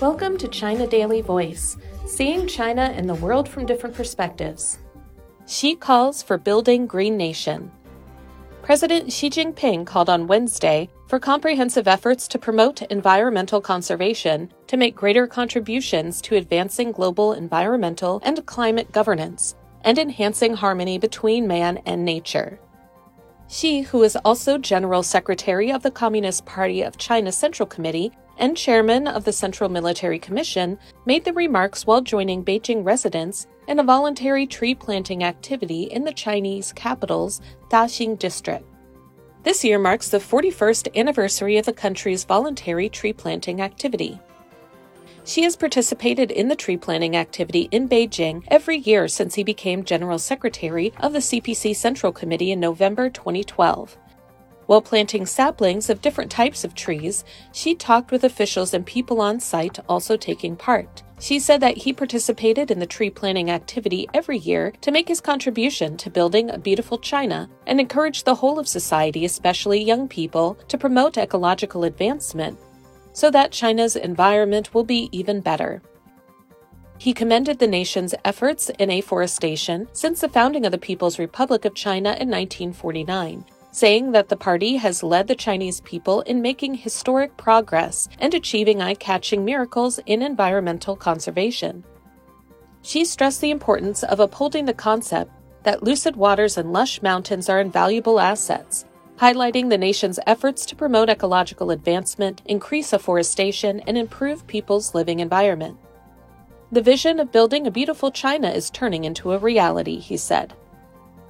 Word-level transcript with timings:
Welcome 0.00 0.38
to 0.38 0.48
China 0.48 0.86
Daily 0.86 1.20
Voice, 1.20 1.76
seeing 2.06 2.48
China 2.48 2.92
and 2.94 3.08
the 3.08 3.14
world 3.14 3.48
from 3.48 3.66
different 3.66 3.94
perspectives. 3.94 4.78
Xi 5.46 5.76
calls 5.76 6.22
for 6.22 6.38
building 6.38 6.86
Green 6.86 7.16
Nation. 7.16 7.70
President 8.62 9.12
Xi 9.12 9.28
Jinping 9.28 9.86
called 9.86 10.08
on 10.08 10.26
Wednesday 10.26 10.88
for 11.08 11.20
comprehensive 11.20 11.86
efforts 11.86 12.26
to 12.28 12.38
promote 12.38 12.82
environmental 12.82 13.60
conservation 13.60 14.52
to 14.66 14.76
make 14.76 14.96
greater 14.96 15.26
contributions 15.26 16.20
to 16.22 16.36
advancing 16.36 16.90
global 16.90 17.32
environmental 17.34 18.20
and 18.24 18.44
climate 18.46 18.90
governance 18.92 19.54
and 19.82 19.98
enhancing 19.98 20.54
harmony 20.54 20.98
between 20.98 21.46
man 21.46 21.78
and 21.86 22.04
nature. 22.04 22.58
Xi, 23.48 23.82
who 23.82 24.02
is 24.02 24.16
also 24.24 24.56
General 24.56 25.02
Secretary 25.02 25.70
of 25.70 25.82
the 25.82 25.90
Communist 25.90 26.46
Party 26.46 26.82
of 26.82 26.96
China 26.96 27.30
Central 27.30 27.66
Committee 27.66 28.10
and 28.38 28.56
chairman 28.56 29.06
of 29.06 29.24
the 29.24 29.32
Central 29.32 29.68
Military 29.68 30.18
Commission, 30.18 30.78
made 31.06 31.24
the 31.24 31.32
remarks 31.32 31.86
while 31.86 32.00
joining 32.00 32.44
Beijing 32.44 32.84
residents 32.84 33.46
in 33.68 33.78
a 33.78 33.84
voluntary 33.84 34.46
tree 34.46 34.74
planting 34.74 35.24
activity 35.24 35.84
in 35.84 36.04
the 36.04 36.12
Chinese 36.12 36.72
capital's 36.72 37.40
Daxing 37.70 38.18
district. 38.18 38.66
This 39.42 39.64
year 39.64 39.78
marks 39.78 40.08
the 40.08 40.18
41st 40.18 40.96
anniversary 40.96 41.56
of 41.56 41.66
the 41.66 41.72
country's 41.72 42.24
voluntary 42.24 42.88
tree 42.88 43.12
planting 43.12 43.60
activity. 43.60 44.20
Xi 45.24 45.42
has 45.42 45.56
participated 45.56 46.32
in 46.32 46.48
the 46.48 46.56
tree 46.56 46.76
planting 46.76 47.16
activity 47.16 47.68
in 47.70 47.88
Beijing 47.88 48.42
every 48.48 48.78
year 48.78 49.06
since 49.06 49.36
he 49.36 49.44
became 49.44 49.84
General 49.84 50.18
Secretary 50.18 50.92
of 50.98 51.12
the 51.12 51.20
CPC 51.20 51.76
Central 51.76 52.12
Committee 52.12 52.50
in 52.50 52.58
November 52.58 53.08
2012. 53.08 53.96
While 54.66 54.82
planting 54.82 55.26
saplings 55.26 55.90
of 55.90 56.00
different 56.00 56.30
types 56.30 56.64
of 56.64 56.74
trees, 56.74 57.24
Xi 57.52 57.74
talked 57.74 58.10
with 58.10 58.24
officials 58.24 58.72
and 58.72 58.86
people 58.86 59.20
on 59.20 59.40
site 59.40 59.78
also 59.88 60.16
taking 60.16 60.56
part. 60.56 61.02
Xi 61.20 61.38
said 61.38 61.60
that 61.60 61.76
he 61.76 61.92
participated 61.92 62.70
in 62.70 62.78
the 62.78 62.86
tree 62.86 63.10
planting 63.10 63.50
activity 63.50 64.08
every 64.12 64.38
year 64.38 64.72
to 64.80 64.90
make 64.90 65.08
his 65.08 65.20
contribution 65.20 65.96
to 65.96 66.10
building 66.10 66.50
a 66.50 66.58
beautiful 66.58 66.98
China 66.98 67.48
and 67.66 67.78
encourage 67.78 68.24
the 68.24 68.34
whole 68.34 68.58
of 68.58 68.66
society, 68.66 69.24
especially 69.24 69.82
young 69.82 70.08
people, 70.08 70.54
to 70.68 70.78
promote 70.78 71.18
ecological 71.18 71.84
advancement 71.84 72.58
so 73.12 73.30
that 73.30 73.52
China's 73.52 73.96
environment 73.96 74.74
will 74.74 74.84
be 74.84 75.08
even 75.12 75.40
better. 75.40 75.82
He 76.98 77.12
commended 77.12 77.58
the 77.58 77.66
nation's 77.66 78.14
efforts 78.24 78.70
in 78.78 78.90
afforestation 78.90 79.88
since 79.92 80.20
the 80.20 80.28
founding 80.28 80.64
of 80.64 80.72
the 80.72 80.78
People's 80.78 81.18
Republic 81.18 81.64
of 81.64 81.74
China 81.74 82.10
in 82.10 82.30
1949, 82.30 83.44
saying 83.72 84.12
that 84.12 84.28
the 84.28 84.36
party 84.36 84.76
has 84.76 85.02
led 85.02 85.26
the 85.26 85.34
Chinese 85.34 85.80
people 85.80 86.20
in 86.20 86.40
making 86.40 86.74
historic 86.74 87.36
progress 87.36 88.08
and 88.20 88.32
achieving 88.32 88.80
eye 88.80 88.94
catching 88.94 89.44
miracles 89.44 89.98
in 90.06 90.22
environmental 90.22 90.94
conservation. 90.94 91.82
Xi 92.82 93.04
stressed 93.04 93.40
the 93.40 93.50
importance 93.50 94.04
of 94.04 94.20
upholding 94.20 94.66
the 94.66 94.74
concept 94.74 95.32
that 95.64 95.82
lucid 95.82 96.14
waters 96.14 96.56
and 96.56 96.72
lush 96.72 97.02
mountains 97.02 97.48
are 97.48 97.60
invaluable 97.60 98.20
assets 98.20 98.84
highlighting 99.22 99.70
the 99.70 99.78
nation's 99.78 100.18
efforts 100.26 100.66
to 100.66 100.74
promote 100.74 101.08
ecological 101.08 101.70
advancement, 101.70 102.42
increase 102.46 102.92
afforestation, 102.92 103.78
and 103.86 103.96
improve 103.96 104.44
people's 104.48 104.96
living 104.96 105.20
environment. 105.20 105.78
The 106.72 106.82
vision 106.82 107.20
of 107.20 107.30
building 107.30 107.66
a 107.66 107.70
beautiful 107.70 108.10
China 108.10 108.50
is 108.50 108.68
turning 108.68 109.04
into 109.04 109.30
a 109.30 109.38
reality, 109.38 110.00
he 110.00 110.16
said. 110.16 110.54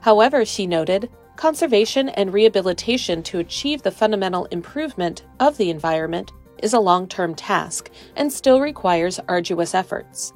However, 0.00 0.46
Xi 0.46 0.66
noted, 0.66 1.10
conservation 1.44 2.08
and 2.08 2.32
rehabilitation 2.32 3.22
to 3.22 3.38
achieve 3.38 3.82
the 3.82 3.90
fundamental 3.90 4.46
improvement 4.46 5.24
of 5.40 5.58
the 5.58 5.68
environment 5.68 6.32
is 6.62 6.72
a 6.72 6.80
long 6.80 7.06
term 7.06 7.34
task 7.34 7.90
and 8.16 8.32
still 8.32 8.60
requires 8.62 9.20
arduous 9.28 9.74
efforts 9.74 10.32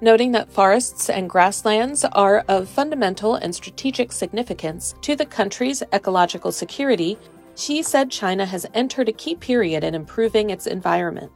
noting 0.00 0.32
that 0.32 0.50
forests 0.50 1.08
and 1.08 1.30
grasslands 1.30 2.04
are 2.04 2.44
of 2.48 2.68
fundamental 2.68 3.36
and 3.36 3.54
strategic 3.54 4.10
significance 4.10 4.96
to 5.00 5.14
the 5.14 5.24
country's 5.24 5.82
ecological 5.92 6.50
security, 6.50 7.16
Xi 7.54 7.82
said 7.82 8.10
China 8.10 8.44
has 8.44 8.66
entered 8.74 9.08
a 9.08 9.12
key 9.12 9.36
period 9.36 9.84
in 9.84 9.94
improving 9.94 10.50
its 10.50 10.66
environment. 10.66 11.30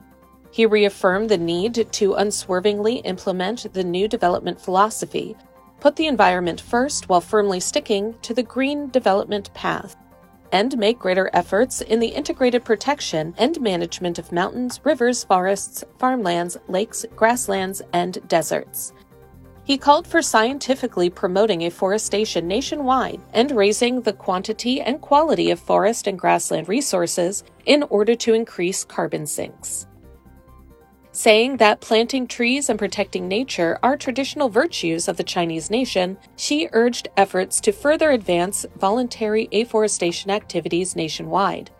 He 0.50 0.66
reaffirmed 0.66 1.28
the 1.28 1.38
need 1.38 1.86
to 1.92 2.14
unswervingly 2.14 2.96
implement 2.96 3.72
the 3.72 3.84
new 3.84 4.08
development 4.08 4.60
philosophy, 4.60 5.36
put 5.80 5.96
the 5.96 6.06
environment 6.06 6.60
first 6.60 7.08
while 7.08 7.20
firmly 7.20 7.58
sticking 7.58 8.14
to 8.22 8.34
the 8.34 8.42
green 8.42 8.88
development 8.90 9.52
path 9.54 9.96
and 10.52 10.76
make 10.78 10.98
greater 10.98 11.30
efforts 11.32 11.80
in 11.80 12.00
the 12.00 12.08
integrated 12.08 12.64
protection 12.64 13.34
and 13.38 13.60
management 13.60 14.18
of 14.18 14.32
mountains, 14.32 14.80
rivers, 14.84 15.24
forests, 15.24 15.84
farmlands, 15.98 16.56
lakes, 16.68 17.06
grasslands, 17.16 17.82
and 17.92 18.18
deserts. 18.28 18.92
He 19.64 19.78
called 19.78 20.06
for 20.06 20.20
scientifically 20.20 21.10
promoting 21.10 21.64
afforestation 21.64 22.48
nationwide 22.48 23.20
and 23.32 23.52
raising 23.52 24.00
the 24.00 24.12
quantity 24.12 24.80
and 24.80 25.00
quality 25.00 25.50
of 25.50 25.60
forest 25.60 26.08
and 26.08 26.18
grassland 26.18 26.68
resources 26.68 27.44
in 27.66 27.84
order 27.84 28.16
to 28.16 28.34
increase 28.34 28.82
carbon 28.82 29.26
sinks 29.26 29.86
saying 31.20 31.58
that 31.58 31.82
planting 31.82 32.26
trees 32.26 32.70
and 32.70 32.78
protecting 32.78 33.28
nature 33.28 33.78
are 33.82 33.94
traditional 33.94 34.48
virtues 34.48 35.06
of 35.06 35.18
the 35.18 35.22
Chinese 35.22 35.70
nation, 35.70 36.16
Xi 36.36 36.66
urged 36.72 37.08
efforts 37.14 37.60
to 37.60 37.72
further 37.72 38.12
advance 38.12 38.64
voluntary 38.78 39.46
afforestation 39.52 40.30
activities 40.30 40.96
nationwide. 40.96 41.70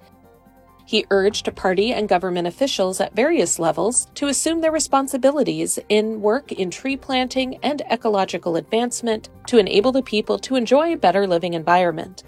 He 0.84 1.06
urged 1.10 1.56
party 1.56 1.94
and 1.94 2.06
government 2.06 2.48
officials 2.48 3.00
at 3.00 3.16
various 3.16 3.58
levels 3.58 4.08
to 4.16 4.26
assume 4.26 4.60
their 4.60 4.72
responsibilities 4.72 5.78
in 5.88 6.20
work 6.20 6.52
in 6.52 6.70
tree 6.70 6.98
planting 6.98 7.56
and 7.62 7.80
ecological 7.90 8.56
advancement 8.56 9.30
to 9.46 9.56
enable 9.56 9.90
the 9.90 10.02
people 10.02 10.38
to 10.40 10.56
enjoy 10.56 10.92
a 10.92 10.98
better 10.98 11.26
living 11.26 11.54
environment. 11.54 12.24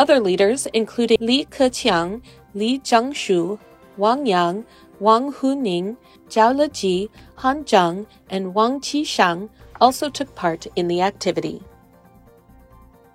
Other 0.00 0.18
leaders, 0.18 0.66
including 0.74 1.18
Li 1.20 1.44
Keqiang, 1.44 2.22
Li 2.54 2.80
Zhanshu, 2.80 3.60
Wang 3.96 4.26
Yang, 4.26 4.64
Wang 4.98 5.32
Huning, 5.32 5.96
Zhao 6.28 6.54
Leji, 6.54 7.08
Han 7.36 7.64
Zheng, 7.64 8.06
and 8.28 8.54
Wang 8.54 8.80
Qishan 8.80 9.48
also 9.80 10.10
took 10.10 10.34
part 10.34 10.66
in 10.76 10.88
the 10.88 11.00
activity. 11.02 11.62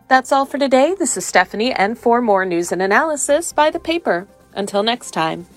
That's 0.08 0.32
all 0.32 0.46
for 0.46 0.58
today. 0.58 0.96
This 0.98 1.18
is 1.18 1.26
Stephanie, 1.26 1.74
and 1.74 1.98
for 1.98 2.22
more 2.22 2.46
news 2.46 2.72
and 2.72 2.82
analysis, 2.82 3.54
buy 3.54 3.70
the 3.72 3.80
paper. 3.80 4.28
Until 4.54 4.84
next 4.84 5.12
time. 5.12 5.48